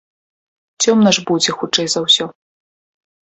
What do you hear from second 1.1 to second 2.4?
ж будзе хутчэй за ўсё.